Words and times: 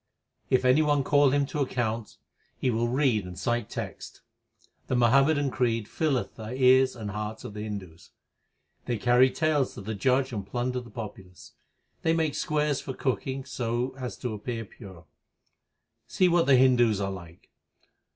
If 0.49 0.65
any 0.65 0.81
one 0.81 1.03
call 1.03 1.29
him 1.29 1.45
to 1.45 1.59
account, 1.59 2.17
he 2.57 2.71
will 2.71 2.87
read 2.87 3.23
and 3.23 3.37
cite 3.37 3.69
texts. 3.69 4.21
The 4.87 4.95
Muhammadan 4.95 5.51
creed 5.51 5.85
nlleth 5.85 6.33
the 6.33 6.55
ears 6.55 6.95
and 6.95 7.11
hearts 7.11 7.43
of 7.43 7.53
the 7.53 7.61
Hindus. 7.61 8.09
They 8.85 8.97
carry 8.97 9.29
tales 9.29 9.75
to 9.75 9.81
the 9.81 9.93
judge 9.93 10.33
and 10.33 10.43
plunder 10.43 10.79
the 10.79 10.89
populace: 10.89 11.51
j 11.53 11.55
They 12.01 12.13
make 12.13 12.33
squares 12.33 12.81
for 12.81 12.95
cooking 12.95 13.45
so 13.45 13.95
as 13.95 14.17
to 14.17 14.33
appear 14.33 14.65
pure. 14.65 15.05
See 16.07 16.27
what 16.27 16.47
the 16.47 16.55
Hindus 16.57 16.99
are 16.99 17.11
like. 17.11 17.51